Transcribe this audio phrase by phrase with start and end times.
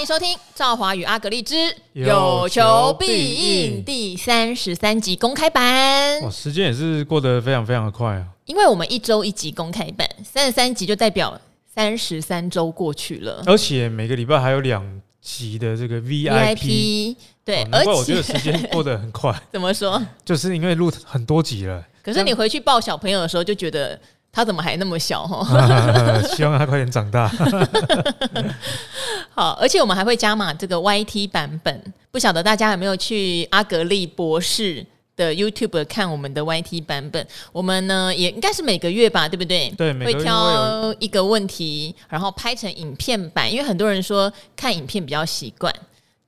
[0.00, 1.54] 迎收听《赵华与阿格丽之
[1.92, 6.22] 有求必应》第三十三集公开版。
[6.22, 8.24] 哇，时间也是过得非常非常的快啊！
[8.46, 11.38] 因为我们一周一集公开版，三十三集就代表
[11.74, 14.82] 三十三周过去了，而且每个礼拜还有两
[15.20, 17.14] 集的这个 VIP。
[17.44, 19.38] 对，而且我觉得时间过得很快。
[19.52, 20.02] 怎么说？
[20.24, 21.84] 就是因为录很多集了。
[22.02, 24.00] 可是你回去抱小朋友的时候，就觉得。
[24.32, 25.44] 他怎么还那么小哈？
[26.34, 27.28] 希望他快点长大。
[29.34, 34.84] 好，而且我们还会加码这个 YT 版本，不晓得大家有没有去阿格力博士
[35.16, 37.26] 的 YouTube 看我们的 YT 版本？
[37.52, 39.70] 我们呢也应该是每个月吧，对不对？
[39.76, 45.74] 对，会挑一个问题，然后拍成影片版，因为很多人说看影片比较习惯。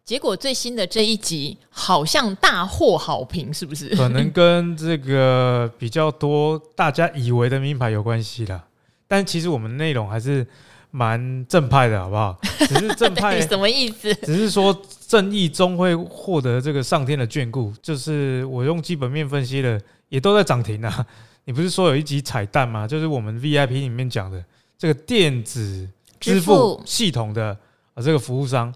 [0.05, 3.89] 结果最新的这一集好像大获好评，是不是？
[3.95, 8.65] 可能跟这个比较多大家以为的名牌有关系啦。
[9.07, 10.45] 但其实我们内容还是
[10.91, 12.37] 蛮正派的，好不好？
[12.67, 14.13] 只是正派什么意思？
[14.17, 17.73] 只是说正义终会获得这个上天的眷顾。
[17.81, 21.07] 就是我用基本面分析的，也都在涨停啊。
[21.45, 22.89] 你不是说有一集彩蛋吗？
[22.89, 24.45] 就是我们 VIP 里面讲的
[24.77, 27.57] 这个电子支付系统的
[27.95, 28.75] 啊，这个服务商。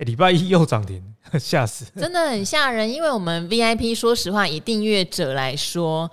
[0.00, 1.02] 礼拜一又涨停，
[1.38, 1.84] 吓死！
[1.96, 6.10] 真的很吓人，因为我们 VIP 说实话，以订阅者来说，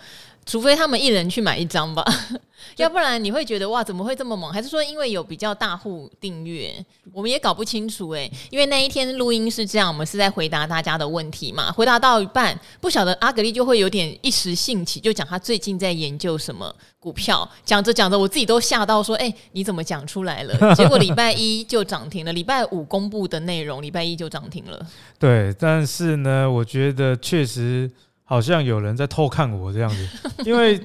[0.47, 2.03] 除非他们一人去买一张吧。
[2.77, 4.51] 要不然你会觉得哇，怎么会这么猛？
[4.51, 6.73] 还是说因为有比较大户订阅？
[7.13, 8.29] 我们也搞不清楚哎。
[8.49, 11.71] 因为那一天录音是这样，我们是在回答大家的问题嘛。
[11.71, 17.47] 回答到一半，不晓得阿格丽就会有点一时兴起，就讲他最近在研究什么股票。
[17.63, 24.85] 讲着讲着，我自己都吓到说：“哎，你怎么讲出来了？” 结果礼拜一就涨停了，礼拜五公布的内容，礼拜一就涨停了。
[25.17, 27.89] 对，但是呢，我觉得确实
[28.27, 30.07] 好像有人在偷看我这样子，
[30.45, 30.79] 因为。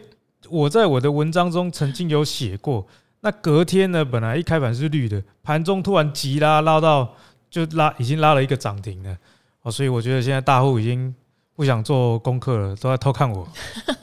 [0.50, 2.84] 我在我的文章中曾经有写过，
[3.20, 7.14] 那隔天呢，本来一开盘是绿的，盘中突然急拉拉到
[7.48, 9.16] 就拉，已经拉了一个涨停了
[9.62, 11.14] 哦，所以我觉得现在大户已经
[11.54, 13.48] 不想做功课了，都在偷看我。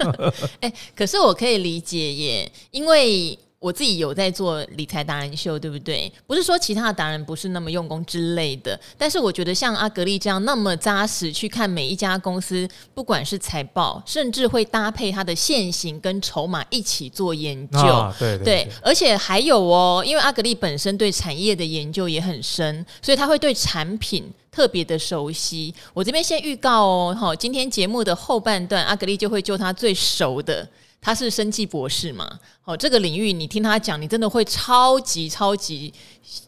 [0.62, 3.38] 哎，可是我可以理解耶，因为。
[3.60, 6.10] 我自己有在做理财达人秀，对不对？
[6.26, 17.80] 不是说其他的达人不是那么用功之类的，但是我觉得像阿格力这样那么扎实去看每一家公司，不管是财报，甚至会搭配它的现行跟筹码一起做研究。
[17.80, 25.76] 啊、对对，对，对，而且还有哦，因为阿格力本身对产业的研究也很深，所以他会对产品特别的熟悉。
[25.94, 30.66] 我这边先预告哦，好，今天节目的后半段，阿格力就会就他最熟的。
[31.02, 32.40] 他是生计博士嘛？
[32.66, 35.94] 哦，这个领域你听他讲，你真的会超级超级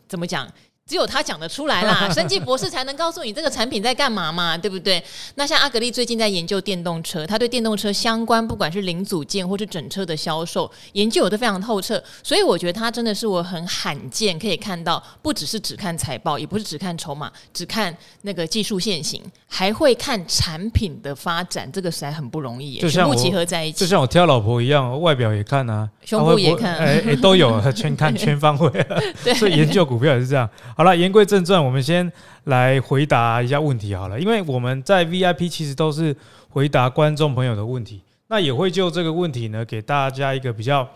[0.07, 0.51] 怎么讲？
[0.91, 5.01] 只有他讲得出来啦， 生技博士才能告诉你这个产品在干嘛嘛，对不对？
[5.35, 28.69] 那像阿格力最近在研究电动车，他对电动车相关，不管是零组件或是整车的销售研究都非常透彻，所以我觉得他真的是我很罕见可以看到，不只是只看财报，也不是只看筹码，只看那个技术线型，还会看产品的发展，这个实在很不容易，全部集合在一起，就像我挑老婆一样，外表也看啊，胸部也看，哎哎都有，全看全方位，
[29.23, 30.49] 对，所以研究股票也是这样。
[30.81, 32.11] 好了，言归正传，我们先
[32.45, 34.19] 来回答一下问题好了。
[34.19, 36.15] 因为我们在 VIP 其实都是
[36.49, 40.89] 回答观众朋友的问题，那也会就这个问题呢，给大家一个比较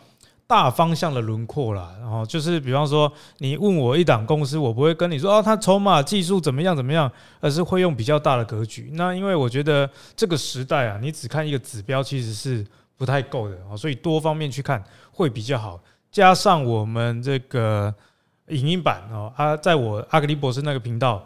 [0.47, 1.93] 大方向的轮廓啦。
[1.99, 8.89] 然后就是，比方说你问我一档公司，我不会跟你说哦，它筹码技术怎么样怎么样，而是会用比较大的格局。
[8.95, 12.65] 那因为我觉得这个时代啊，你只看一个指标其实是
[12.97, 15.79] 不太够的啊，所以多方面去看会比较好。
[16.11, 17.93] 加上我们这个。
[18.49, 21.25] 影音版哦，啊，在我阿格力博士那个频道，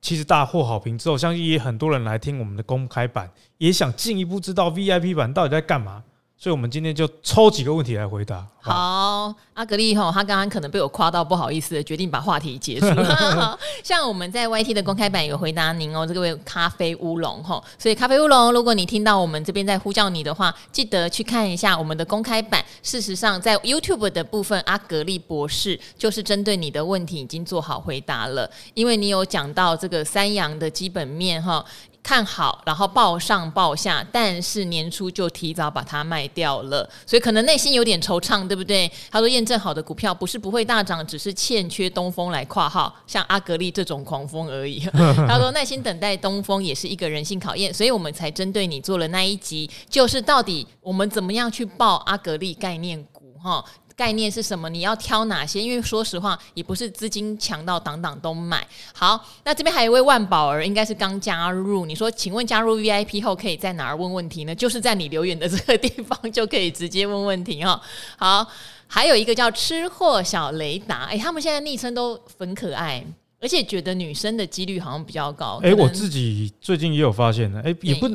[0.00, 6.02] 其实大获好评之后，相信也很多人来听我们的公开版，也想进一步知道 VIP 版到底在干嘛。
[6.42, 8.46] 所以，我们今天就抽几个问题来回答。
[8.62, 12.86] 好，好，阿格力吼，他刚刚可能被我夸到不好意思，决定把话题结束。
[12.86, 22.64] 好， 像我们在 YT 的公开版有回答您哦，这个位咖啡乌龙吼，所以咖啡乌龙，如果你听到我们这边在呼叫你的话，记得去看一下我们的公开版。
[22.82, 31.62] 事实上，在 YouTube 的部分，阿格力博士就是针对你的问题已经做好回答了，因为你有讲到这个三阳的基本面哈。
[32.02, 38.90] 看好，然后报上报下，但是年初就提早把它卖掉了，所以可能内心有点惆怅，对不对？
[39.10, 44.80] 他说验证好的股票不是不会大涨，只是欠缺东风来括号，像阿格力这种狂风而已。
[45.28, 53.64] 他说耐心等待东风也是一个人性考验，所以我们才针对你做了那一集，就是到底我们怎么样去报阿格力概念股哈。
[54.00, 54.66] 概念是什么？
[54.70, 55.60] 你要挑哪些？
[55.60, 58.66] 因为说实话，也不是资金强到档档都买。
[58.94, 61.84] 好，那这边还有一位万宝儿，应该是刚加入。
[61.84, 64.54] 你说，请问加入 VIP 后可以在哪儿问问题呢？
[64.54, 67.78] 就是在你留言的这个地方就可以直接问问题哈。
[68.16, 68.46] 好，
[68.86, 73.04] 还有一个叫吃货小雷达，哎，他们现在昵称都很可爱。
[73.42, 75.60] 而且觉得女生的几率好像比较高。
[75.62, 78.06] 哎，我自己最近也有发现呢，哎，也不，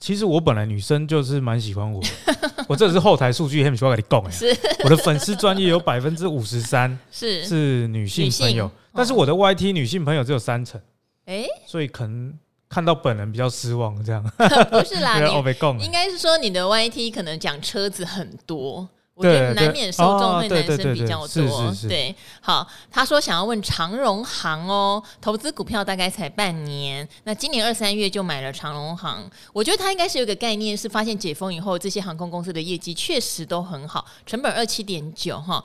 [0.00, 2.00] 其实我本来女生就是蛮喜欢我，
[2.68, 7.44] 我这是后台数据，很喜欢跟你讲哎，我的粉丝专业有百分之五十三是。
[7.44, 10.80] 是女性朋友，但是我的 YT 女性朋友只有三成，
[11.26, 12.32] 哎，所以可能
[12.68, 14.22] 看到本人比较失望，这样。
[14.70, 15.18] 不是啦，
[15.80, 18.88] 应该是说你的 YT 可能讲车子很多。
[19.14, 35.62] 我觉得难免受众对男生比较多，对，好，他说想要问长荣行哦，投资股票大概才半年，那今年二三月就买了长荣行，我觉得他应该是有个概念，是发现解封以后，这些航空公司的业绩确实都很好，成本二七点九哈。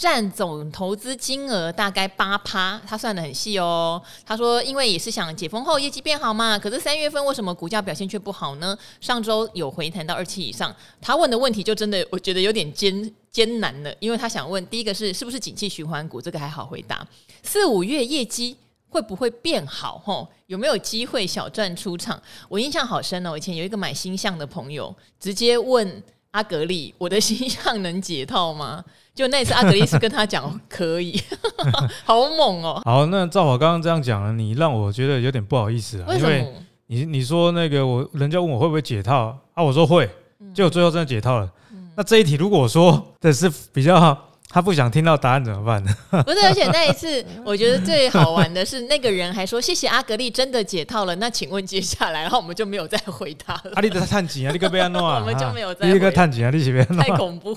[0.00, 4.00] 占总投资金额大概八趴，他算得很细哦。
[4.24, 6.58] 他说，因为也是想解封后业绩变好嘛。
[6.58, 8.74] 可是三月份为什么股价表现却不好呢？
[8.98, 10.74] 上周有回弹到二七以上。
[11.02, 17.06] 他问的问题就真的我觉得有点艰艰难了，因为他想问第一个是是不是景气循环股，这个还好回答。
[17.42, 18.56] 四五月业绩
[18.88, 19.98] 会不会变好？
[19.98, 22.18] 吼，有没有机会小赚出场？
[22.48, 28.82] 我印象好深哦，以前有一个买星象的朋友直接问阿格力：“我的星象能解套吗？”
[29.20, 31.20] 就那次阿德利斯跟他讲可以，
[32.06, 32.80] 好猛哦！
[32.86, 36.06] 好，那照我刚刚这样讲了，你让我觉得有点不好意思啊。
[36.08, 36.32] 为什么？
[36.32, 36.54] 因为
[36.86, 40.08] 你你说那个我，人家问我会不会解套啊，我说会，
[40.54, 41.52] 结果最后真的解套了。
[41.94, 44.16] 那这一题如果说这是比较。
[44.52, 45.94] 他不想听到答案怎么办呢？
[46.26, 51.14] 不是，而且那一次 我觉得最好玩的是，那个人还说谢谢阿格力真的解套了。
[51.16, 53.70] 那请问接下来，然后我们就没有再回答了。
[53.74, 55.86] 阿力的探井啊，你个贝安诺啊， 我们就没有再。
[55.86, 57.04] 第一个探井啊，你是贝安诺。
[57.04, 57.56] 太恐怖。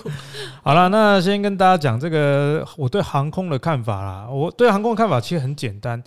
[0.62, 4.30] 好了，那先跟大家讲这个我对航空的看法啦。
[4.30, 6.02] 我对航空的看法其实很简单，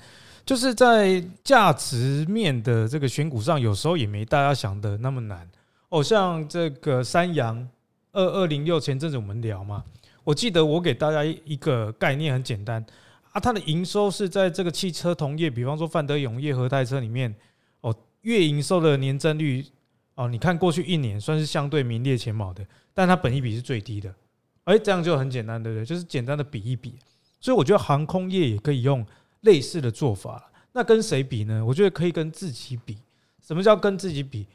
[0.44, 5.48] 就是在价值面的这个选股上，有时候也没大家想的那么难。
[5.88, 7.66] 哦，像这个三阳
[8.12, 9.82] 二二零六前阵子我们聊嘛。
[10.26, 12.84] 我记得我给大家一个概念很简单
[13.30, 17.32] 啊，它的营收是在这个汽车同业，比方说范德永业、和泰车里面
[17.80, 19.64] 哦，月营收的年增率
[20.16, 24.12] 哦，你看过去一年算是相对名列前茅的，但它本益比是最低的，
[24.64, 25.84] 哎，这样就很简单，对不对？
[25.84, 26.96] 就是简单的比一比，
[27.40, 29.06] 所以我觉得航空业也可以用
[29.42, 30.50] 类似的做法。
[30.72, 31.64] 那跟谁比呢？
[31.64, 32.98] 我觉得可以跟自己比。
[33.46, 34.48] 什么叫跟自己比？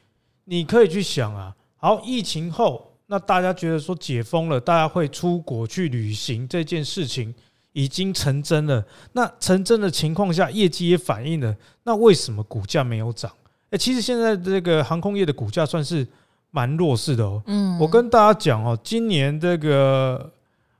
[0.44, 2.91] 你可以去想啊，好，疫情后。
[3.06, 7.34] 那大家觉得说解封了，大家会出国去旅行这件事情
[7.72, 8.82] 已经成真了。
[9.12, 11.54] 那成真的情况下，业绩也反映了。
[11.84, 13.30] 那为什么股价没有涨？
[13.70, 16.06] 诶，其实现在这个航空业的股价算是
[16.50, 17.42] 蛮弱势的哦。
[17.46, 20.32] 嗯，我跟大家讲哦，今年这个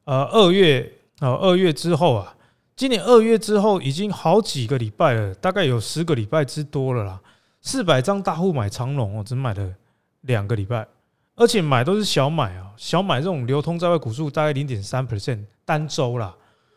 [0.05, 2.35] 呃二月啊，二月之后啊，
[2.77, 7.21] 今年二月之后已经好几个礼拜了，大概有十个礼拜之多了啦。
[7.61, 9.75] 四百张大户买长龙哦，只买了
[10.23, 10.87] 两个礼拜。
[11.34, 16.34] 而且买都是小买啊，小买这种流通在外股数大概零点三 percent 单周啦，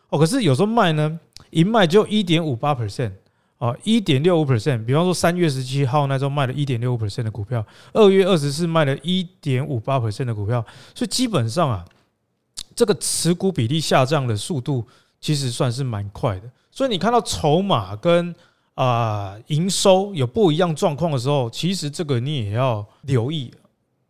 [0.10, 1.20] 哦，可是有时候卖呢，
[1.50, 3.12] 一卖就一点五八 percent
[3.58, 4.86] 啊，一点六五 percent。
[4.86, 11.86] 比方说三月十七号那时候卖了一点六五 percent 的股票，二月二十四卖了一点五八 percent 的股票，所以基本上啊，
[12.74, 14.88] 这个持股比例下降的速度
[15.20, 16.50] 其实算是蛮快的。
[16.72, 18.34] 所以你看到筹码跟
[18.76, 23.52] 啊营收有不一样状况的时候，其实这个你也要留意。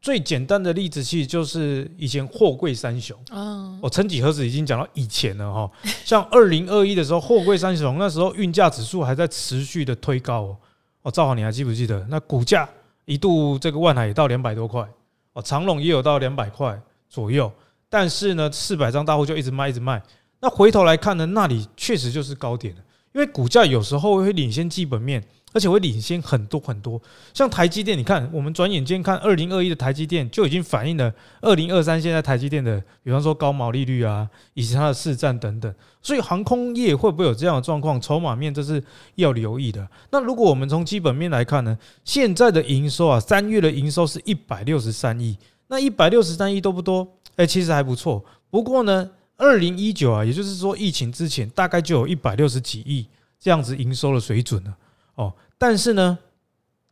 [0.06, 5.72] 最简单的例子其实就是以前货柜三雄啊，我曾几何时已经讲到以前了哈。
[6.06, 10.58] 像二零二一的时候，货柜三雄那时候运价指数还在持续的推高哦。
[11.02, 12.06] 哦，赵豪，你还记不记得？
[12.08, 12.70] 那股价
[13.06, 14.88] 一度这个万海也到两百多块
[15.34, 16.80] 哦，长隆也有到两百块
[17.10, 17.52] 左右。
[17.90, 20.00] 但是呢，四百张大户就一直卖，一直卖。
[20.40, 22.82] 那回头来看呢，那里确实就是高点了，
[23.16, 25.24] 因为股价有时候会领先基本面。
[25.56, 27.02] 而且会领先很多很多，
[27.34, 31.10] 像台积电，你看，我们转眼间看二零二一的台积电就已经反映了
[31.40, 35.74] 二零二三现在台积电的，比方说高毛利率啊，以及它的市占等等。
[36.02, 38.02] 所以航空业会不会有这样的状况？
[38.02, 38.84] 筹码面这是
[39.16, 39.88] 要留意的。
[40.12, 41.78] 那如果我们从基本面来看呢？
[42.04, 47.08] 现在的营收啊，三月的营收是一百六十三亿，那一百六十三亿多不多？
[47.38, 48.22] 哎，其实还不错。
[48.50, 53.08] 不过呢，二零一九啊，也就是说疫情之前，大概就有一百六十几亿
[53.40, 54.76] 这样子营收的水准了。
[55.16, 55.34] 哦。
[55.58, 56.18] 但是呢，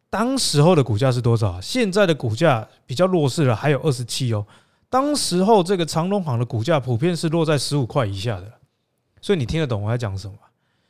[0.09, 1.59] 当时候的股价是多少？
[1.59, 4.45] 现在的股价比较弱势了，还有二十七哦。
[4.89, 8.53] 当时候这个长隆行的股价普遍是落在十五块以下的，
[9.21, 10.35] 所以你听得懂我在讲什么？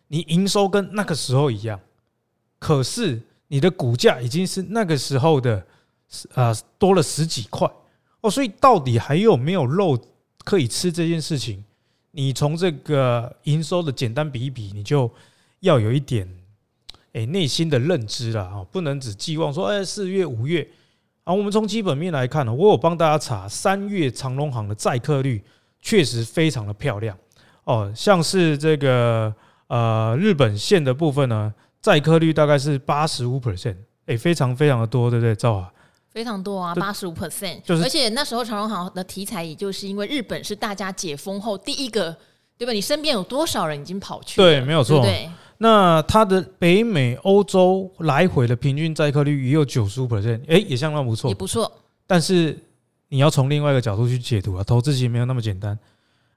[0.07, 1.79] 你营收跟那个时候一样，
[2.59, 5.65] 可是你的股价已经是那个时候的
[6.35, 7.67] 啊多了十几块
[8.21, 8.29] 哦。
[8.29, 9.97] 所以到底还有没有肉
[10.43, 11.63] 可以吃这件事情？
[12.11, 15.09] 你从这个营收的简单比一比，你就
[15.61, 16.29] 要有一点。
[17.13, 20.67] 诶，内心的认知了啊，不能只寄望说，哎，四月、五月
[21.23, 21.33] 啊。
[21.33, 25.43] 我们从基本面来看呢，我有帮大家查三月长隆行的载客率
[25.81, 27.17] 确实非常的漂亮
[27.65, 29.33] 哦，像是这个
[29.67, 35.35] 呃日本线的部分呢，载客率大概是八十五 percent，哎，非常非常的多，对不对？
[35.35, 35.71] 赵华？
[36.09, 42.15] 非常多啊，八十五 percent，就是，而且那时候长荣行的题材，也就是因为日本是大家解封后第一个，
[42.55, 42.71] 对吧？
[42.71, 44.39] 你身边有多少人已经跑去？
[44.39, 45.01] 对，没有错。
[45.01, 51.71] 对，对，那它的北美、欧洲来回的平均载客率也有九十五 percent，哎，也相当不错，也不错。
[52.05, 52.57] 但是
[53.09, 55.77] 你要从另外一个角度去解读啊，投资其实没有那么简单。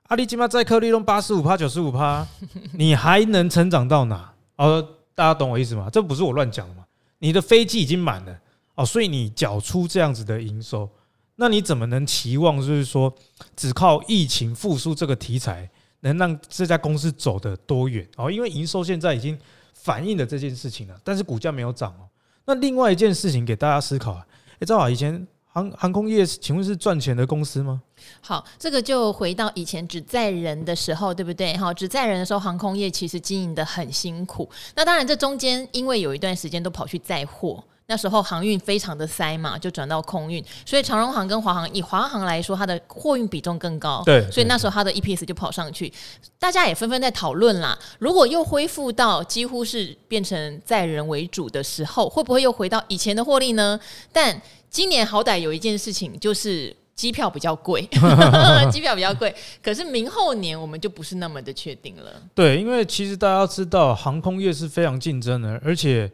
[0.09, 2.27] 阿里基玛载客率用八十五趴、九十五趴，
[2.75, 4.33] 你还能成长到哪？
[4.57, 5.89] 哦，大家懂我意思吗？
[5.93, 6.85] 这不是我乱讲的嘛？
[7.19, 8.39] 你的飞机已经满了。
[8.77, 10.89] 哦，所以你缴出这样子的营收，
[11.37, 13.13] 那你怎么能期望就是说，
[13.57, 15.69] 只靠疫情复苏这个题材，
[16.07, 18.07] 能让这家公司走得多远？
[18.17, 19.39] 哦，因为营收现在已经
[19.75, 22.09] 反映了这件事情了，但是股价没有涨哦。
[22.45, 24.27] 那另外一件事情给大家思考啊，
[24.61, 27.83] 哎，赵华，以前航航空业请问是赚钱的公司吗？
[28.21, 31.57] 好，这个就回到以前只载人的时候，对不对？
[31.57, 34.49] 好，只载人的时候，航空业其实经营得很辛苦。
[34.75, 37.65] 那当然，这中间因为有一段时间都跑去载货。
[37.89, 45.93] 那时候航运非常的塞嘛，就转到空运，所以长荣航跟华航，以华航来说，它的货运比重更高，对，所以那时候它的 EPS 就跑上去，
[46.37, 47.79] 大家也纷纷在讨论啦。
[48.01, 53.79] 如果又恢复到几乎是变成载人为主的时候，会不会又回到以前的获利呢？
[54.13, 57.89] 但今年好歹有一件事情，就是机票比较贵，
[58.73, 62.21] 机票比较贵，可是明后年我们就不是那么的确定了。
[62.35, 66.11] 对，因为其实大家要知道，航空业是非常竞争的，而且。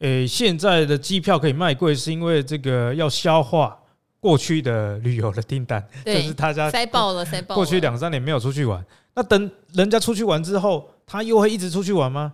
[0.00, 3.78] 诶、欸，现在的机票可以卖贵，是因为这个要消化
[4.18, 7.56] 过去的旅游的订单，就是大家塞爆了，塞爆了。
[7.56, 12.32] 过去两三年没有出去玩，那等人家出去玩之后，他又会一直出去玩吗？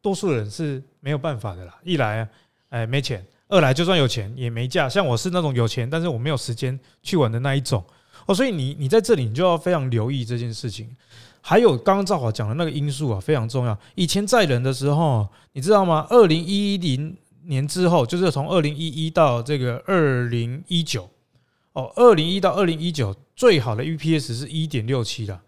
[0.00, 1.74] 多数人是没有办法的啦。
[1.82, 2.28] 一来，啊，
[2.68, 4.86] 哎，没钱；二来，就算有钱也没假。
[4.86, 7.82] 像我是那种有钱，但是我没有时间去玩的那一种。
[8.26, 10.94] 哦，所以你你在这里，你就要非常留意这件事情。
[11.40, 13.78] 还有刚刚赵华讲的那个因素啊，非常重要。
[13.94, 16.06] 以前载人的时候，你知道吗？
[16.10, 21.08] 二零一零年之后，就是从二零一一到这个二零一九，
[21.72, 25.40] 哦，二零一到二零一九最好的 EPS 是一点六七的，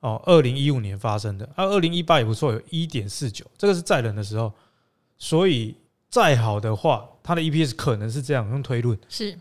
[0.00, 4.52] 哦，二零一五年发生的，啊，二零一八也不错，有一点四九，这个是载人的时候。
[5.20, 5.74] 所以
[6.08, 9.36] 再好的话，它的 EPS 可能是这样用推论是。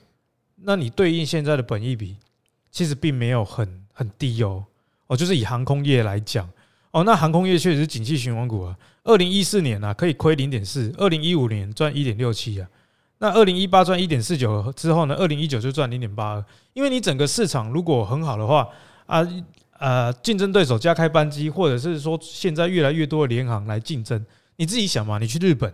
[0.55, 2.17] 那你对应现在的本益比，
[2.71, 4.65] 其实并没有很很低哦。
[5.07, 6.47] 哦，就是以航空业来讲，
[6.91, 8.77] 哦，那航空业确实是景气循环股啊。
[9.03, 12.67] 二零一四年啊，可以亏零点四；二零一五年赚一点六七啊。
[13.19, 16.45] 那二零一八赚一点四九之后呢，二零一九就赚零点八二。
[16.73, 18.67] 因为你整个市场如果很好的话
[19.05, 19.25] 啊，
[19.79, 24.25] 呃，竞争对手加开班机，或者是说现在越来越多的联航来竞争，
[24.57, 25.73] 你自己想嘛，你去日本，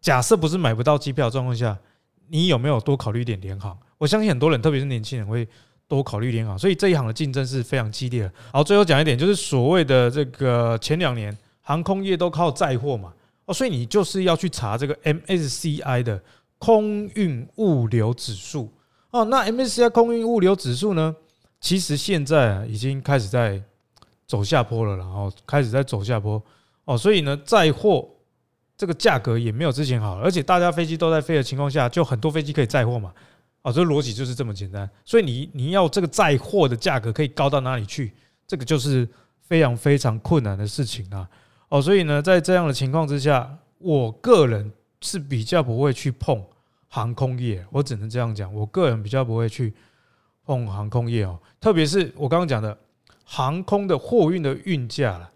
[0.00, 1.78] 假设不是买不到机票状况下，
[2.28, 3.78] 你有没有多考虑一点联航？
[3.98, 5.46] 我相信很多人，特别是年轻人会。
[5.88, 8.32] 多考虑联航，所以这一行的竞争是非常激烈的。
[8.52, 13.12] 好，最后讲一点，就是所谓的这个前两年航空业都靠载货嘛，
[13.44, 16.20] 哦，所以你就是要去查这个 MSCI 的
[16.58, 18.72] 空运物流指数
[19.10, 19.24] 哦。
[19.26, 21.14] 那 MSCI 空运物流指数呢，
[21.60, 23.62] 其实现在已经开始在
[24.26, 26.42] 走下坡了，然后开始在走下坡
[26.84, 28.08] 哦，所以呢，载货
[28.76, 33.12] 这个价格也没有之前好了，而且大家飞机都在飞的情况下，就很多飞机可以载货嘛。
[33.66, 38.12] 哦，这逻辑就是这么简单，所以你你要这个载货的价格可以高到哪里去？
[38.46, 39.08] 这个就是
[39.40, 41.28] 非常非常困难的事情啊！
[41.68, 44.70] 哦，所以呢，在这样的情况之下，我个人
[45.00, 46.40] 是比较不会去碰
[46.86, 49.74] 航空业，我只能这样讲，我个人比较不会去
[50.44, 52.78] 碰航空业哦，特别是我刚刚讲的
[53.24, 55.28] 航空的货运的运价了，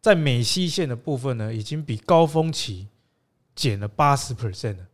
[0.00, 2.88] 在美西线的部分呢，已经比高峰期
[3.54, 4.86] 减了八十 percent 了。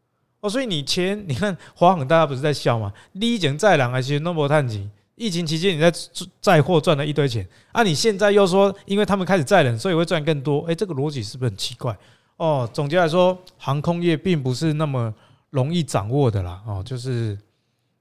[0.49, 2.93] 所以你前 你看华航，大家不是在笑吗？
[3.12, 4.88] 你以前载人还是那么叹气？
[5.15, 5.91] 疫情期间你在
[6.43, 10.61] 载货赚了一堆钱，啊，你现在又说因为他们开始载人，所以会赚更多？
[10.69, 11.97] 哎，这个逻辑是不是很奇怪？
[12.37, 15.15] 哦，总结来说，航空业并不是那么
[15.49, 16.61] 容易掌握的啦。
[16.67, 17.38] 哦，就是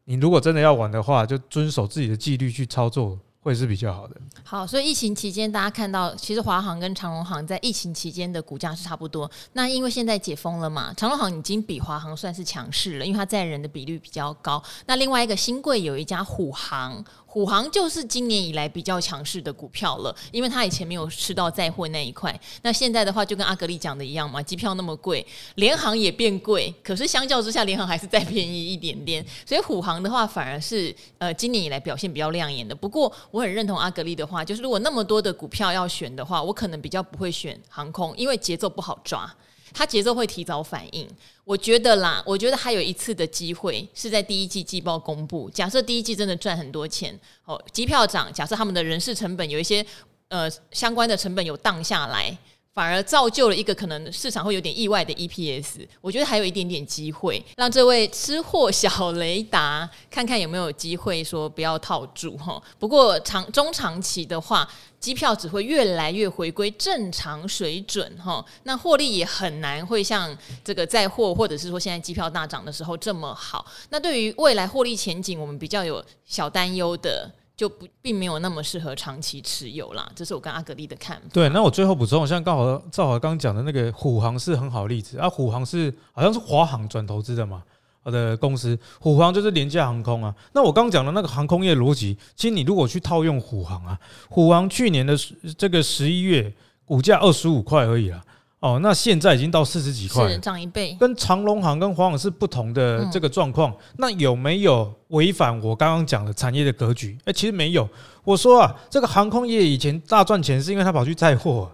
[0.03, 3.17] 你如果真的要玩的话，就遵守自己的纪律去操作。
[3.45, 4.19] 会是比较好的。
[4.43, 9.29] 好，所以疫情期间，大家看到其实华航跟长荣航在疫情期间的股价是差不多。
[9.53, 14.61] 那因为现在解封了嘛，长荣航已经比华航算是强势了，因为它载人的比率比较高。
[14.87, 17.05] 那另外一个新贵有一家虎航。
[17.35, 22.33] 虎航就是今年以来比较强势的股票了，因为它以前没有吃到载货那一块。
[22.61, 29.21] 那现在的话，就跟阿格力讲的一样嘛，机票那么贵，联航也变贵，可是相较之下，联航还是再便宜一点点。
[29.45, 32.73] 所以虎航的话，反而是呃今年以来表现比较亮眼的。
[32.73, 39.29] 不过我很认同阿格力的话，就是如果那么多的股票要选的话，我可能比较不会选航空，因为节奏不好抓。
[39.75, 41.05] 他节奏会提早反应，
[41.43, 45.49] 我觉得啦，我觉得还有一次的机会是在第一季季报公布。
[45.49, 49.85] 假设第一季真的赚很多钱，哦，机票涨，假设他们的人事成本有一些
[50.29, 52.35] 呃相关的成本有荡下来。
[52.75, 62.61] 反而造就了一个可能市场会有点意外的 EPS，我觉得还有一点点机会，让这位吃货小雷达看看有没有机会说不要套住哈。
[62.77, 64.67] 不过长中长期的话，
[64.99, 68.45] 机票只会越来越回归正常水准哈。
[68.63, 73.65] 那获利也很难会像这个载货或者是说现在机票大涨的时候这么好。
[73.89, 77.31] 那对于未来获利前景，我们比较有小担忧的。
[77.55, 81.27] 就不并没有那么适合长期持有啦，这是我跟阿格力的看法。
[81.31, 87.63] 对，那我最后补充，像刚好赵华刚讲的那个虎航是很好例子啊，虎航是好像是华航转投资的嘛，
[88.03, 90.35] 我的公司虎航就是廉价航空啊。
[90.53, 93.97] 那我刚讲的那个航空业逻辑，其实你如果去套用虎航啊，
[94.29, 95.15] 虎航去年的
[95.57, 98.21] 这个十一月股价二十五块而已啦。
[98.65, 103.71] 哦，那现在已经到四十几块，是涨一倍，跟长荣航跟华航是不同的这个状况。
[103.71, 107.15] 嗯、那有没有违反我刚刚讲的产业的格局？
[107.19, 107.87] 哎、欸，其实没有。
[108.23, 111.71] 我说啊，这个航空业以前大赚钱是因为他跑去载货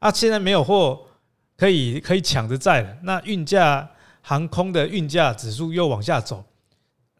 [0.00, 1.00] 啊，现在没有货
[1.56, 2.88] 可以可以抢着载了。
[3.04, 3.88] 那运价
[4.20, 6.44] 航空的运价指数又往下走，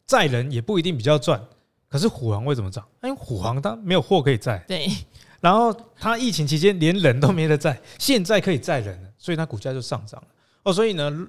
[0.05, 1.41] 载人也不一定比较赚。
[1.89, 2.85] 可是虎航为什么涨？
[3.05, 4.61] 因为虎航它没有货可以载。
[4.67, 4.89] 对。
[5.41, 9.09] 然后它疫情期间连人都没得载，现在可以载人了。
[9.23, 10.29] 所以它股价就上涨了
[10.65, 11.29] 哦，所以呢，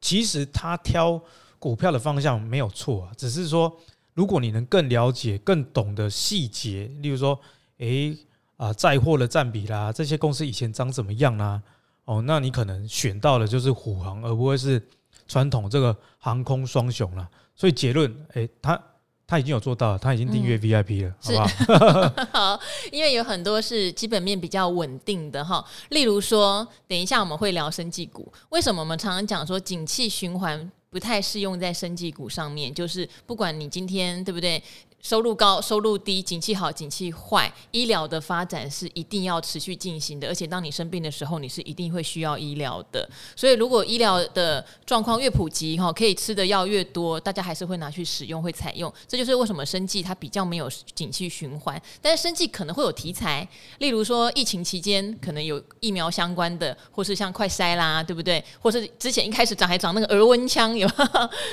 [0.00, 1.20] 其实他挑
[1.58, 3.78] 股票的方向没有错啊，只是说
[4.14, 7.38] 如果你能更了解、更懂得细节，例如说，
[7.76, 8.16] 诶
[8.56, 11.62] 啊，载货的占比啦，这些公司以前涨怎么样啦，
[12.06, 14.82] 哦，那你可能选到的就是虎航，而不会是
[15.28, 17.28] 传统这个航空双雄了。
[17.54, 18.82] 所以结论，诶，他。
[19.26, 22.26] 他已经有做到了，他已经订阅 VIP 了，嗯、好不好？
[22.54, 22.60] 好，
[22.92, 32.72] 因为有很多是基本面比较稳定的哈，例如说，等一下我们会聊生技股，为什么我们常常讲说景气循环不太适用在生技股上面？
[32.72, 34.62] 就是不管你今天对不对？
[35.02, 40.26] 收入高，收入低，景气好，景气坏，医疗的发展是一定要持续进行的。
[40.26, 43.08] 而且，当你生病的时候，你是一定会需要医疗的。
[43.36, 48.92] 所以，如果医疗的状况越普及，哈，可以吃的药越多，大家还是会拿去使用，会采用。
[49.06, 51.80] 这就是为什么生计它比较没有景气循环。
[52.02, 58.42] 但是，生计可能会有题材，例如说疫情期间可能有疫苗相关的，或是像快筛啦，对不对？
[58.60, 60.88] 或是之前一开始涨还涨那个额温枪，有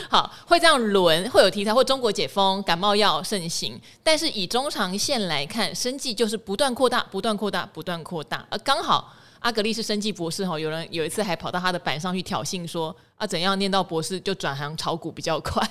[0.10, 3.50] 好会这样轮，会有题材，或中国解封感冒药甚。
[3.50, 8.44] 行，但是以中长线来看，生计就是不断扩大，不断扩大，不断扩大。
[8.50, 15.62] 而刚好阿格丽是生计博士哈，有人有一次还跑到他的板上去挑衅说啊，怎样念到博士就转行炒股比较快？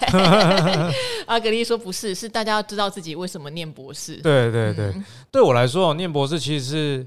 [1.26, 4.16] 阿格丽说不是，是大家要知道自己为什么念博士。
[4.16, 7.06] 对对对，嗯、对我来说，念博士其实是。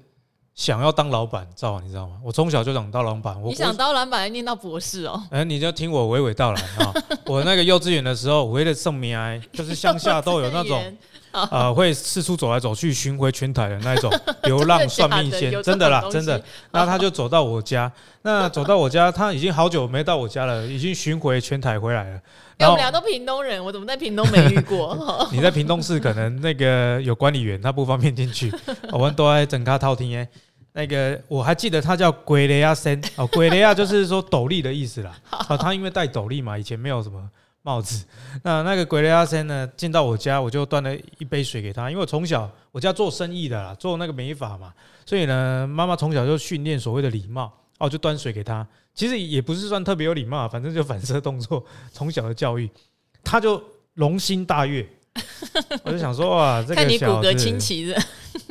[0.56, 2.16] 想要当老板，知道你知道吗？
[2.24, 3.40] 我从小就想当老板。
[3.42, 5.22] 我你想当老板，还念到博士哦？
[5.30, 6.94] 哎，你就听我娓娓道来啊！
[7.28, 10.82] 我那个幼稚园的时候，为了送命哀，就是乡下都有那种
[11.32, 14.10] 啊，会四处走来走去巡回全台的那种
[14.44, 16.42] 流浪算命仙，真的啦，真的。
[16.72, 17.92] 那他就走到我家，
[18.22, 22.22] 那走到我家，他已经好久没到我家了，已经巡回全台回来了。
[22.60, 25.28] 我们俩都屏东人，我怎么在屏东没遇过？
[25.34, 28.50] 你在屏东市可能那个有管理员，他不方便进去。
[28.94, 30.26] 我们都在整卡套厅哎。
[30.78, 35.18] 那个我还记得他叫鬼雷亚森哦，鬼雷亚 就是说斗笠的意思啦。
[35.48, 37.30] 哦，他因为戴斗笠嘛，以前没有什么
[37.62, 38.06] 帽子。
[38.44, 41.90] 那那个鬼雷亚森呢，进到我家，我就端了一杯水给他。
[41.90, 44.74] 因为我从小我家做生意的啦，做那个美发嘛，
[45.06, 48.68] 所以呢，妈妈从小就训练所谓的礼貌哦，就端水给他。
[48.94, 52.70] 其实也不是算特别有礼貌，反正就反射动作，从小的教育，
[53.24, 54.86] 他就龙心大悦。
[55.84, 57.98] 我就想说哇，这个看你骨骼清奇的，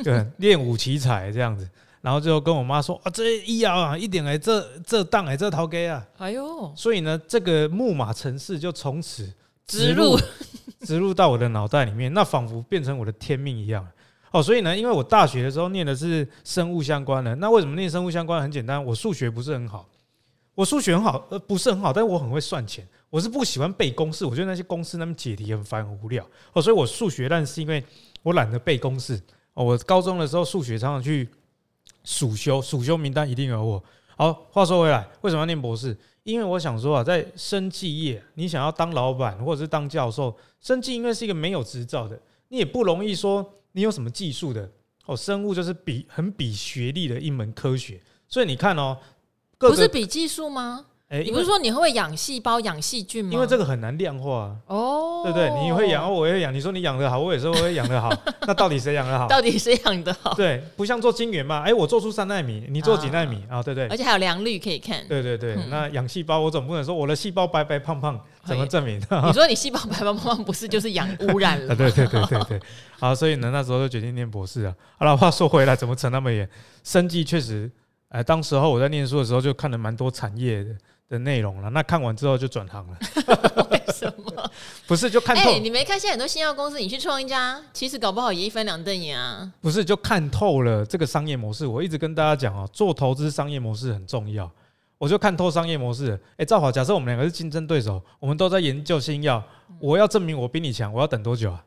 [0.03, 1.69] 对，练武奇才这样子。
[2.05, 9.33] 然后就跟我妈说啊，这医药啊，一点哎，这这档哎，这逃给啊，哎呦，所以呢，这个木马城市就从此
[9.65, 10.15] 植入
[10.85, 13.83] 植入到我的脑袋里面，那仿佛变成我的天命一样。
[14.29, 18.39] 哦，所以呢，因为我大学的时候念的是生物相关的，那为什么念生物相关？
[18.39, 19.89] 很简单，我数学不是很好，
[20.53, 22.87] 我数学很好，呃，不是很好，但是我很会算钱。
[23.09, 26.23] 我是不喜欢背公式，我觉得那些公式那么解题很烦很无聊。
[26.53, 27.83] 哦，所以我数学烂是因为
[28.21, 29.19] 我懒得背公式。
[29.55, 31.27] 哦，我高中的时候数学常常去。
[32.05, 33.83] 暑修，暑修名单一定有我。
[34.15, 35.97] 好，话说回来，为什么要念博士？
[36.23, 44.71] 因为我想说啊，在生技业，你想要当老板或者是当教授，生技应该是一个没有执照的，你也不容易说你有什么技术的。
[45.05, 48.97] 哦，生物就是比很比学历的一门科学，所以你看哦，
[49.59, 50.85] 不是比技术吗？
[51.23, 53.31] 你不是说你会养细胞、养细菌吗？
[53.33, 55.49] 因为这个很难量化哦，对不对？
[55.63, 56.53] 你会养，我也会养。
[56.53, 58.11] 你说你养得好，我也说我会养得好。
[58.47, 59.27] 那到底谁养得好？
[59.27, 60.33] 到底谁养得好？
[60.35, 61.61] 对，不像做晶圆嘛。
[61.61, 63.61] 哎，我做出三纳米，你做几纳米啊？
[63.61, 63.87] 对不对？
[63.87, 65.05] 而且还有良率可以看。
[65.07, 68.99] 对对对，那养细胞，我总不能说我的细胞白白胖胖，怎么证明？
[69.27, 71.73] 你说你细胞白白胖胖，不是就是养污染了？
[71.77, 72.59] 对对对对对。
[72.99, 74.73] 好，所以呢，那时候就决定念博士啊。
[74.97, 76.49] 好了，话说回来，怎么扯那么远？
[76.83, 77.69] 生计确实，
[78.09, 80.69] 哎，当时候我在念书的时候就看了蛮多产业的。
[81.07, 82.97] 的内容了，那看完之后就转行了。
[83.71, 84.51] 为什么？
[84.87, 85.51] 不是就看透？
[85.51, 89.51] 欸、你没看现在很多新药公司，你去创一家，其实搞不好也一分两瞪眼啊。
[89.61, 91.65] 不是就看透了这个商业模式？
[91.65, 94.49] 我一直跟大家讲哦，做投资商业模式很重要。
[94.97, 96.19] 我就看透商业模式。
[96.37, 99.43] 哎，赵华，假设我们两个是竞争对手，我们都在研究新药，
[99.79, 101.63] 我要证明我比你强，我要等多久啊？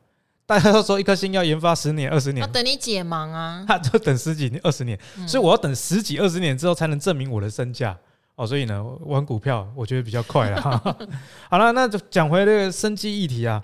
[0.47, 3.65] 大家都说一颗新药研发十年、二十年，要等你解盲啊？
[3.69, 7.97] 他就等十几年、二十年，所以我要等十几、二十年之后才能证明我的身价。
[8.39, 10.61] 哦，所以呢，玩股票我觉得比较快了。
[11.51, 13.61] 好了，那就讲回这个生技议题啊。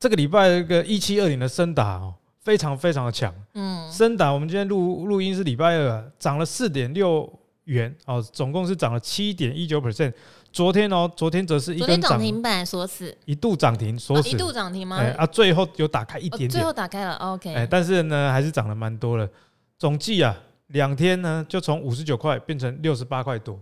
[0.00, 3.32] 这个礼拜这个一七二零的升达哦，非常非常的强。
[3.54, 7.32] 嗯，升达我们今天录录音是礼拜二，涨了四点六
[7.66, 10.12] 元哦，总共是涨了七点一九 percent。
[10.52, 14.96] 昨天哦，昨天则是一根涨停板锁死，一度涨停锁死，一度涨停吗？
[14.96, 17.54] 哎啊，最后有打开一点点，最后打开了，OK。
[17.54, 19.28] 哎，但是呢，还是涨了蛮多了。
[19.78, 23.56] 总计啊，两天呢就从五十九块变成六十八块多。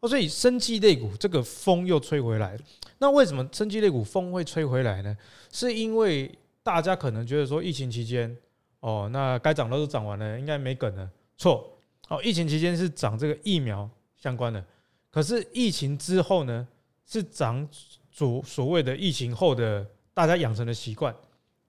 [0.00, 2.56] 哦，所以生技类股这个风又吹回来。
[2.98, 5.16] 那为什么生技类股风会吹回来呢？
[5.52, 6.30] 是因为
[6.62, 8.36] 大家可能觉得说疫情期间，
[8.80, 11.10] 哦，那该涨的都涨完了，应该没梗了。
[11.36, 11.72] 错，
[12.08, 14.64] 哦，疫情期间是涨这个疫苗相关的，
[15.10, 16.66] 可是疫情之后呢，
[17.06, 17.66] 是涨
[18.10, 19.84] 所所谓的疫情后的
[20.14, 21.14] 大家养成的习惯，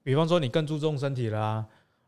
[0.02, 1.64] 比方说你更注重身体啦，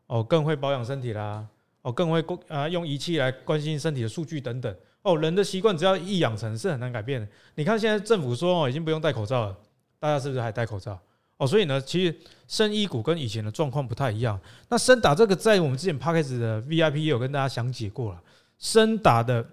[0.07, 1.47] 哦，更会保养身体啦，
[1.83, 4.77] 哦，更会啊用仪器来关心身体的数据等等。
[5.03, 7.29] 哦，人的习惯只要一养成是很难改变的。
[7.57, 9.57] 你看现在政府说哦，已经不用戴口罩了，
[9.99, 10.99] 大家是不是还戴口罩？
[11.39, 14.39] 哦，所以呢，其实生医股跟以前的状况不太一样。
[14.69, 18.23] 那升打这个在我们之前 Podcast 的 VIP 也有跟大家详解过了。
[18.59, 19.45] 升打的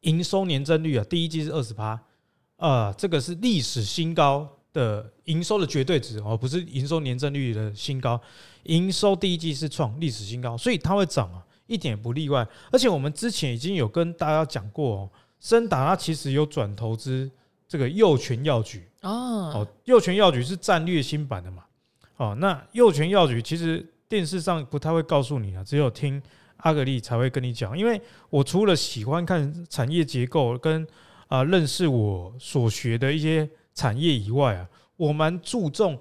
[0.00, 1.98] 营收年增率啊，第一季是二十趴，
[2.56, 8.20] 啊，这个是历史新高的营收的绝对值哦，不是营收年增率的新高。
[8.64, 11.42] 营收第一季是创历史新高，所以它会涨啊。
[11.68, 17.30] 一点也不例外，而且我们之前已经有跟大家讲过哦，森达它其实有转投资
[17.68, 18.88] 这个佑全药局。
[19.02, 21.62] 哦，佑全药局是战略新版的嘛，
[22.16, 26.20] 哦，那佑全药局其实电视上不太会告诉你啊，只有听
[26.56, 28.00] 阿格力才会跟你讲，因为
[28.30, 30.84] 我除了喜欢看产业结构跟
[31.28, 35.96] 啊认识我所学的一些产业以外啊，我蛮注重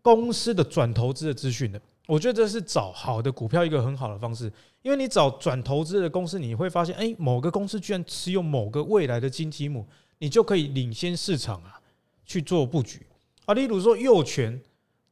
[0.00, 1.78] 公司的转投资的资讯的。
[2.06, 4.50] 我觉得这是找好的股票一个很好的方式，
[4.84, 9.86] 因为你找转投资的公司，你会发现，哎，某个公司居然持有某个未来的金鸡母，
[10.18, 11.80] 你就可以领先市场啊
[12.26, 13.00] 去做布局
[13.46, 13.54] 啊。
[13.54, 14.60] 例如说，佑全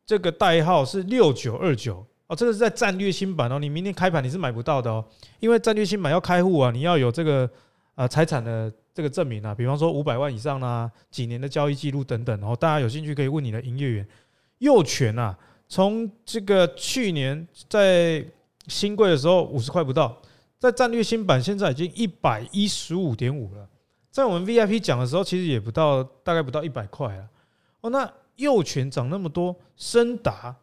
[0.05, 5.03] 这个代号是六九二九哦，这个是在战略新版哦，你明天开盘你是买不到的哦，
[5.41, 7.49] 因为战略新版要开户啊，你要有这个
[7.95, 14.07] 呃财产的这个证明啊，比方说五百万以上啊，几年的交易记录等等，然后大家有兴趣可以问你的营业员，
[14.59, 15.35] 佑全啊。
[15.67, 18.23] 从这个去年在
[18.69, 20.17] 新贵的时候五十块不到，
[20.59, 23.69] 在战略新版现在已经一百一十五点五了，
[24.11, 27.29] 在我们 VIP 讲的时候，其实也不到，大概不到一百块了。
[27.81, 30.55] 哦，那右权涨那么多，深达，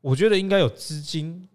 [0.00, 1.48] 我觉得应该有资金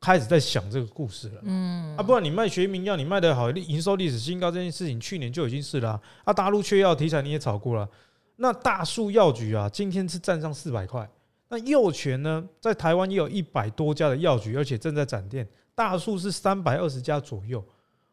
[0.00, 1.40] 开始在想这个故事了。
[1.44, 6.00] 嗯，啊，不然你卖学名药，你卖的好，营收历史新高这件事情，去年就已经是了。
[6.24, 7.88] 啊，大陆缺药题材你也炒过了。
[8.36, 11.08] 那大树药局啊，今天是站上四百块。
[11.52, 17.62] 那佑全呢，在台湾也有一百多家的药局，而且正在展店，大数是三百二十家左右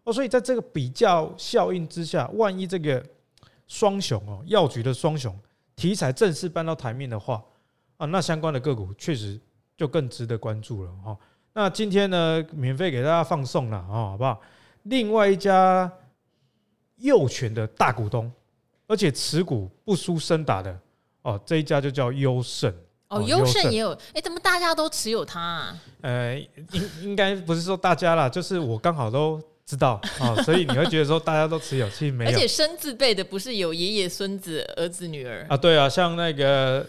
[0.04, 0.12] 哦。
[0.12, 3.02] 所以在这个比较效应之下，万一这个
[3.67, 5.39] 双雄哦，药局的双雄
[5.76, 7.43] 题材正式搬到台面的话
[7.97, 9.39] 啊，那相关的个股确实
[9.78, 11.15] 就更值得关注了哈。
[11.54, 14.41] 那今天呢，免费给大家放送了啊，好不好？
[14.84, 15.91] 另外一家
[16.95, 18.32] 佑全的大股东，
[18.88, 20.80] 而且持股不输深达的
[21.21, 22.73] 哦，这一家就叫优胜。
[23.10, 25.78] 哦，优胜也有，哎、欸，怎么大家都持有它啊？
[26.02, 26.36] 呃，
[26.72, 32.32] 应应该不是说大家啦，就是我刚好都知道啊、哦， 所以你会觉得说大家都持有，其实没有。
[32.32, 35.56] 而且生字辈的不是有爷爷、孙子、儿子、女儿啊？
[35.56, 36.86] 对啊，像那个。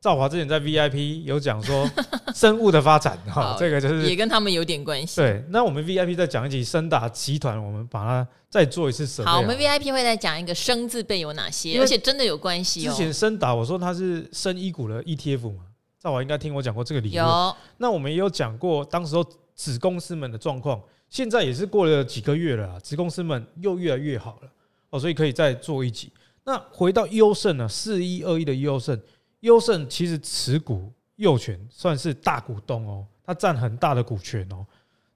[0.00, 1.88] 赵华之前在 VIP 有讲说
[2.32, 5.16] 生物的发展哈，这个就是也跟他们有点关系。
[5.16, 9.24] 对，那我们 VIP 再讲一集升达集团，我们把它再做一次审。
[9.24, 12.90] 好，我们 VIP 会再讲一个生字辈有哪些，而且真的有关系哦。
[12.92, 15.64] 之前升达我说它是生一股的 ETF 嘛，
[15.98, 17.26] 赵华应该听我讲过这个理论。
[17.26, 20.80] 有，那我们也有讲过，当时候子公司们的状况，
[21.10, 24.48] 现在也是过了几个月了，子公司们又越来越好了。
[24.90, 26.12] 哦，所以可以再做一集。
[26.44, 28.98] 那回到优胜呢，四一二一的优胜，
[29.40, 34.66] 优胜其实持股佑全算是大股东哦，它占很大的股权哦。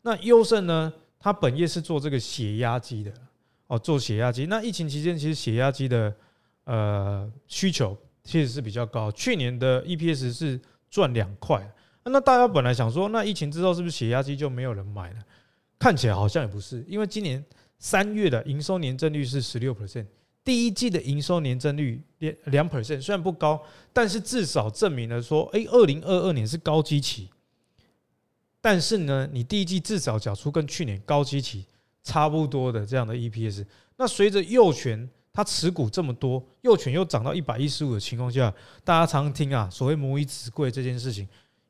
[0.03, 3.13] 那优胜呢，它本业是做这个血压机的
[3.67, 4.47] 哦，做血压机。
[4.47, 6.15] 那疫情期间，其实血压机的
[6.65, 11.67] 呃需求其实是比较高，去年的 EPS 是赚两块。
[12.05, 15.19] 那大家本来想说，那疫情之后是不是血压机就没有人买了？
[15.79, 17.45] 看起来好像也不是，因为今年
[17.79, 20.07] 三月的营收年增率是十六 percent，
[20.45, 27.29] 第一季的营收年增率两两 percent，虽然不高，但是至少证明了说，哎，二零二二年是高基期。
[28.61, 31.67] 但是呢，你第一季至少缴出跟去年高基期
[32.03, 33.67] 差不多的这样的 EPS。
[33.97, 38.53] 那随着幼犬它持股这么多，幼犬又涨到一百一十五的情况下，
[38.85, 41.29] 大家常听啊，所谓母以子贵这件事情。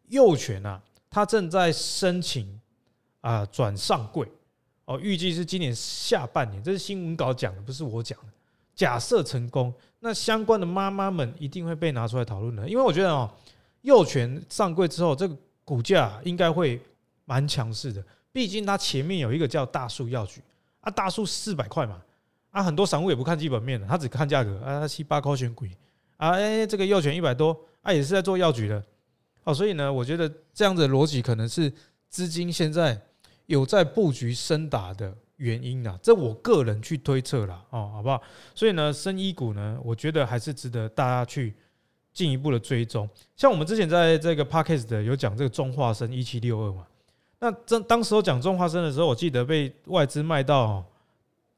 [0.09, 2.61] 幼犬啊，它正在申请
[3.21, 4.27] 啊转上柜
[4.85, 8.27] 哦，预计是今年下半年，这是新闻稿讲的，不是我讲的。
[8.83, 13.31] 假设成功，那相关的妈妈们一定会被拿出来讨论的，因为我觉得哦，
[13.83, 16.83] 幼犬上柜之后，这个股价应该会
[17.25, 18.05] 蛮强势的。
[18.33, 20.43] 毕竟它前面有一个叫大树药局
[20.81, 22.03] 啊，大树四百块嘛，
[22.51, 25.71] 啊，很多散户也不看基本面的，他只看价格啊，七八块钱贵
[26.17, 28.83] 啊，哎，这个佑全一百多啊，也是在做药局的。
[29.45, 31.73] 哦，所以呢，我觉得这样子的逻辑可能是
[32.09, 33.01] 资金现在
[33.47, 38.23] 有在布局深达的原因啊，这我个人去推测啦，哦，好不好？
[38.55, 41.53] 所以呢，生医股呢，我觉得还是值得大家去
[42.13, 43.09] 进一步的追踪。
[43.35, 46.87] 像我们之前在这个 Podcast 的有讲这个中化生一七六二嘛，
[47.41, 50.85] 那这当时候讲中化生的时候，我记得被外资卖到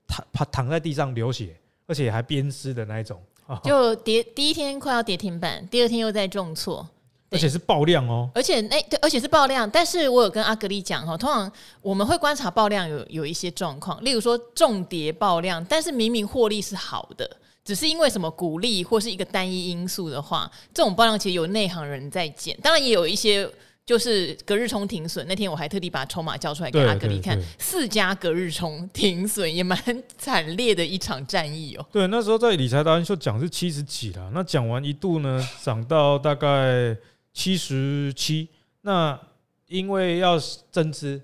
[0.06, 1.54] 躺躺躺在地上流血，
[1.86, 3.22] 而且还鞭尸的那一种，
[3.62, 6.88] 就跌第一天快要跌停板，第二天又在重挫。
[7.34, 9.68] 而且是爆量哦，而且哎，对，而且是爆量。
[9.68, 11.50] 但是我有跟阿格力讲哈，通常
[11.82, 17.28] 我们会观察爆量有有一些状况，例如说重叠爆量，但是明明获利是好的，
[17.64, 22.56] 只是因为什么鼓励或是一个单一因素的话，这种爆量其实有内行人在捡。
[22.62, 23.50] 当然也有一些
[23.84, 29.78] 就是隔日冲停损，那天我还特地把筹码交出来给阿格力看，四家隔日冲停损也蛮
[30.16, 31.84] 惨烈的一场战役哦。
[31.92, 36.96] 对，那时候在理财达人秀讲是七十几了，那讲完一度呢涨到大概。
[37.34, 38.48] 七十七，
[38.82, 39.18] 那
[39.66, 40.38] 因为要
[40.70, 41.20] 增资，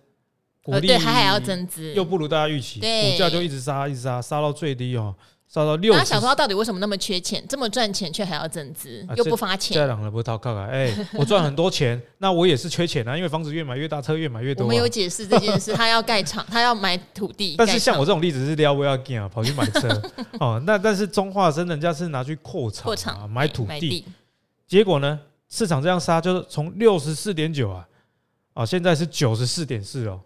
[0.62, 5.14] 股利还还要增资，又不如大家预期，股价就一直杀，一直杀，杀到最低哦，
[5.46, 5.94] 杀到六。
[5.94, 9.76] 那想说他到底为什么那么缺钱，这么赚钱却还要增资，又不发钱？
[9.76, 14.64] 这两个不套靠啊，哎， 我赚很多钱，那我也是缺钱啊，因为房子越买越大，车越买越多。
[14.64, 17.54] 我们有解释这件事，他要盖厂， 他要买土地。
[17.56, 19.88] 但是像我这种例子是撩不要紧啊，跑去买车
[20.40, 20.60] 哦。
[20.66, 24.04] 那但是中化生人家是拿去扩厂，扩厂买土地，
[24.66, 25.20] 结果呢？
[25.50, 27.88] 市场这样杀，就是从六十四点九啊，
[28.54, 30.20] 啊，现在是九十四点四哦，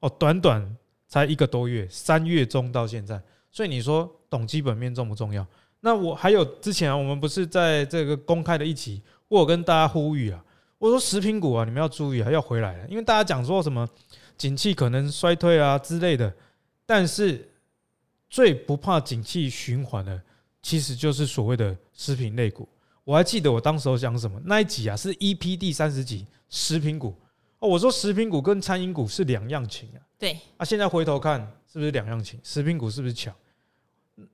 [0.00, 0.76] 哦，短短
[1.08, 5.44] 才一个多月，三月中到现在，所以你说懂基本面重不重要？
[5.80, 10.44] 那我还有之前，我们不是在这个公开的一期，我有跟大家呼吁啊，
[10.78, 13.88] 我说食品股啊，你们要注意啊，要回来了，因为大家讲说什么
[14.36, 16.30] 景气可能衰退啊之类的，
[16.84, 17.48] 但是
[18.28, 20.20] 最不怕景气循环的，
[20.60, 22.68] 其实就是所谓的食品类股。
[23.06, 27.14] 我还记得我当时候讲什么那一集啊，是 EP 第三十集食品股
[27.60, 27.68] 哦。
[27.68, 30.02] 我说食品股跟餐饮股是两样情啊。
[30.18, 31.40] 对啊，现在回头看
[31.72, 32.40] 是不是两样情？
[32.42, 33.32] 食品股是不是强？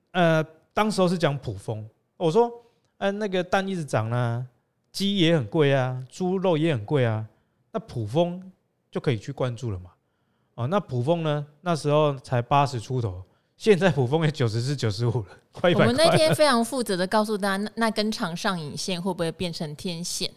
[0.09, 1.87] 呃，当时候是讲普丰。
[2.17, 2.51] 我说，
[2.97, 4.43] 呃，那个蛋一直涨啊，
[4.91, 7.23] 鸡也很贵啊，猪肉也很贵啊，
[7.71, 8.51] 那普丰
[8.89, 9.91] 就可以去关注了嘛。
[10.55, 13.23] 哦，那普丰呢，那时候才八十出头。
[13.57, 15.87] 现在普丰也九十至、九十五了， 快一百块。
[15.87, 20.29] 我们那天非常负责的告诉大家，那那根长上影线会不会变成天线？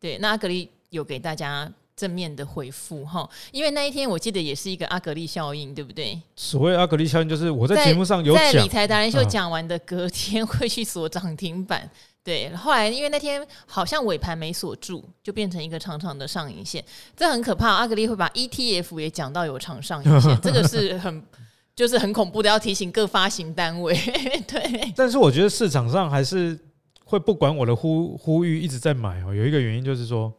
[0.00, 6.20] 对，那阿格力有给大家正面的回复哈，因为那一天我记得也是一个阿格力效应，对不对？
[6.36, 11.88] 所谓阿格力效应，就是我在节目上有在理财达人秀讲完的隔天会去锁涨停板。
[12.22, 16.84] 对，后来因为那天好像尾盘没锁住，就变成一个长长的上影线，
[17.16, 17.68] 这很可怕。
[17.68, 21.22] 阿格力会把 ETF 也讲到有长上影线，这个是很。
[21.74, 23.94] 就是很恐怖的，要提醒各发行单位。
[24.46, 26.56] 对，但是我觉得市场上还是
[27.04, 29.34] 会不管我的呼呼吁一直在买哦。
[29.34, 30.32] 有一个原因就是说，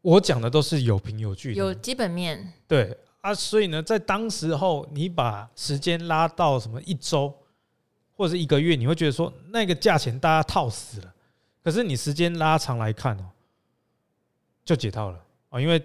[0.00, 2.50] 我讲的都是有凭有据的，有基本面。
[2.66, 7.32] 对啊，所以呢，在当时候你把时间拉到什么一周
[8.16, 11.14] 或者是一个月，你会觉得说那个价钱大家套死了。
[11.62, 13.24] 可是你时间拉长来看哦，
[14.64, 15.80] 就解套了啊，因为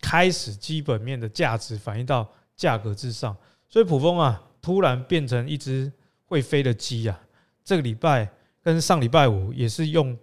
[0.00, 3.36] 开始基本面的价值反映到价格之上。
[3.72, 5.90] 所以卜蜂啊，突然变成一只
[6.26, 7.18] 会飞的鸡啊！
[7.64, 8.30] 这个礼拜
[8.62, 10.14] 跟上礼拜五也是用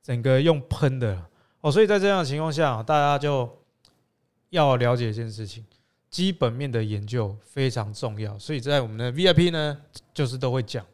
[0.00, 1.20] 整个用喷的
[1.62, 1.72] 哦。
[1.72, 3.50] 所以在这样的情况下，大家就
[4.50, 5.64] 要了解一件事情：
[6.08, 9.76] 基本面的研究非常重要，所以在我们的 VIP 呢，
[10.14, 10.86] 就是都会讲。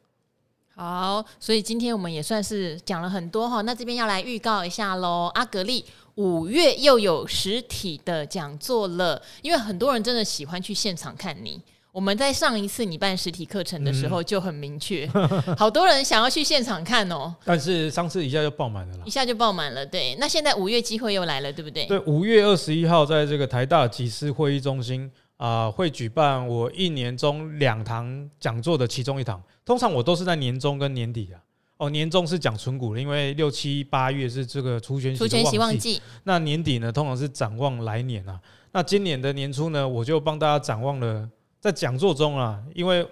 [0.74, 3.60] 好，所以今天我们也算是讲了很多哈。
[3.60, 11.60] 那这边要来预告一下喽，阿格力五月又有实体的讲座了，因为很多人真的喜欢去现场看你。
[11.98, 17.34] 我们在上一次你办实体课程的时候就很明确，嗯、 好多人想要去现场看哦。
[17.44, 19.84] 但是上次一下就爆满了啦，一下就爆满了。
[19.84, 21.86] 对，那现在五月机会又来了，对不对？
[21.86, 29.42] 对，五月二十一号在这个台大集思会议中心啊、呃，会举办我一年中两堂讲座的其中一堂。
[29.64, 31.42] 通常我都是在年中跟年底啊。
[31.78, 36.00] 哦，年中是讲存股的，因为六七八月是这个除权除息旺季。
[36.22, 38.40] 那年底呢，通常是展望来年啊。
[38.70, 41.28] 那今年的年初呢，我就帮大家展望了。
[41.60, 43.06] 在讲座中啊，因为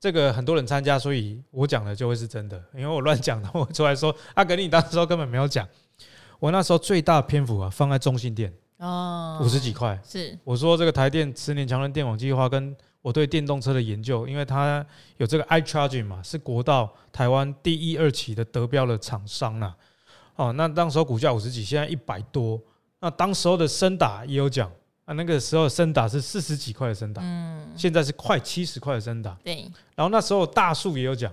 [0.00, 2.60] 这个很多人参加，所以我讲的就会是真的。
[2.74, 5.68] 因为我乱讲的，我出来说阿格力， 你当时根本没有讲。
[6.40, 9.96] 我那时候最大的篇幅啊，放在中信店哦，五十几块。
[10.04, 14.84] 是我说这个台电十年强韧电网计划，跟我对电动车的研究，因为它
[15.18, 19.74] 有这个 iCharging 嘛，是国道台湾第一二期的得标的厂商呐。
[20.34, 22.60] 哦，那当时候股价五十几，现在一百多。
[22.98, 24.70] 那当时候的森达也有讲。
[25.12, 29.70] 啊，那个时候升达是四十几块的升达，嗯，现在是快七十块的升达，对。
[29.94, 31.30] 然后那时候大树也有讲，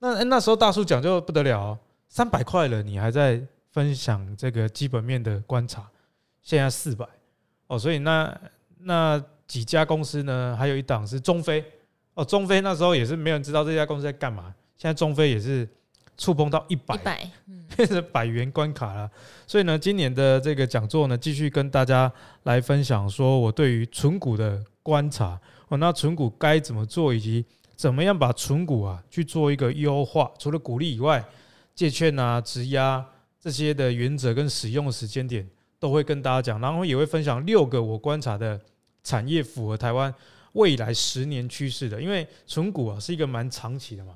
[0.00, 3.40] 那那时候大树讲就不得了哦，三百块了，你还在
[3.70, 5.88] 分享这个基本面的观察，
[6.42, 7.06] 现在四百
[7.68, 8.40] 哦，所以那
[8.80, 11.64] 那几家公司呢，还有一档是中非
[12.14, 15.68] 哦，中非那时候也是没有人知道这家公司在干嘛，现在中非也是。
[16.20, 16.98] 触碰到一百，
[17.74, 19.10] 变成百元关卡了。
[19.46, 25.40] 所以呢，今年的这个讲座呢，继续跟大家来分享，说我对于存股的观察。
[25.68, 27.42] 哦，那存股该怎么做，以及
[27.74, 30.30] 怎么样把存股啊去做一个优化。
[30.38, 31.24] 除了股利以外，
[31.74, 33.02] 借券啊、质押
[33.40, 36.60] 这些的原则跟使用的时间点，都会跟大家讲。
[36.60, 38.60] 然后也会分享六个我观察的
[39.02, 40.14] 产业符合台湾
[40.52, 42.02] 未来十年趋势的。
[42.02, 44.12] 因为存股啊是一个蛮长期的嘛。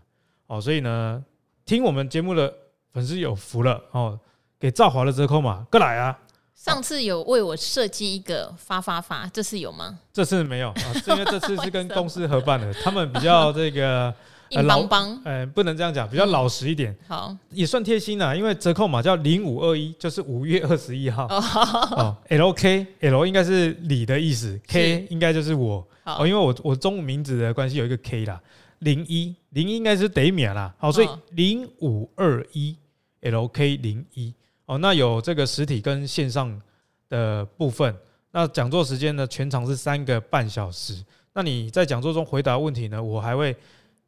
[0.49, 1.25] 哦，所以呢。
[1.67, 2.53] 听我们节目的
[2.93, 4.19] 粉丝有福了哦，
[4.61, 6.19] 给赵华的折扣码过来啊！
[6.55, 9.99] 上次有为我设计一个发发发，这次有吗？
[10.13, 14.15] 这次没有啊，因为这次是跟 公司合办的，他们比较 这个
[14.51, 16.93] 硬邦邦，呃，不能这样讲，比较老实一点。
[16.93, 22.15] 嗯、好，也算贴心啦，因为折扣码叫零五二一，就是五月二十一号哦。
[22.29, 28.39] L K L 应该是你的意思，K 应该就是我哦，因为我我中文名字的关系有一个 K 啦。
[28.85, 32.77] 零一零一应该是得免啦，好，所以零五二一
[33.23, 34.33] LK 零一
[34.67, 36.61] 哦，那有这个实体跟线上
[37.09, 37.97] 的部分。
[38.31, 41.03] 那讲座时间呢，全长是三个半小时。
[41.33, 43.57] 那你在讲座中回答问题呢，我还会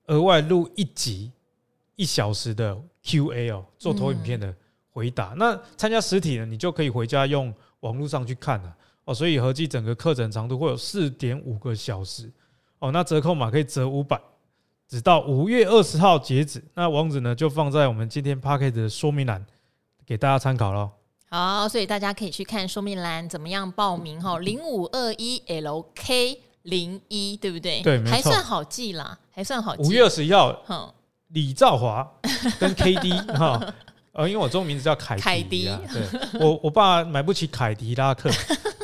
[0.09, 1.33] 额外录一集
[1.95, 4.55] 一小时的 QA 哦，做投影片的
[4.91, 5.35] 回答。
[5.39, 9.15] 那参加实体呢，你就可以回家用网络上去看了哦。
[9.15, 12.31] 所以合计整个课程长度会有四点五个小时
[12.81, 12.93] 哦。
[12.93, 14.21] 那折扣码可以折五百。
[14.89, 19.45] 直到五月二十号截止，那网址呢就放在我们今天 Podcast 的说明栏，
[20.07, 20.91] 给大家参考喽。
[21.29, 24.39] 好，所以大家可以去看说明栏，怎么样报名哈？
[24.39, 27.83] 零五二一 LK 零一，对不对？
[27.83, 29.83] 对，还算好记啦，还算好记。
[29.83, 30.93] 五月二十一号，嗯，
[31.29, 32.09] 李兆华
[32.61, 33.75] 跟 KD 哈。
[34.13, 38.31] 呃，因为我中文名字叫凯凯迪啊，对，我我爸买不起凯迪拉克，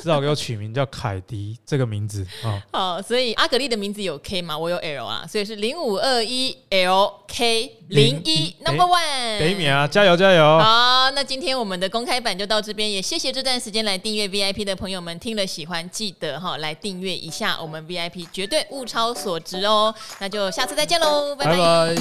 [0.03, 2.61] 只好给我取名叫凯迪这个名字啊。
[2.73, 4.59] 好，所以阿格力的名字有 K 吗？
[4.59, 9.39] 我有 L 啊，所以是零五二一 LK 零一 Number One。
[9.39, 10.59] 给你啊，加油加油！
[10.59, 19.95] 好，那今天我们的公开版就到这边，也谢谢这段时间来订阅 VIP 的朋友们，听了喜欢记得哈来订阅一下我们 VIP，绝对物超所值哦。
[20.19, 21.57] 那就下次再见喽，拜拜。
[21.57, 21.95] 拜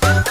[0.00, 0.21] 拜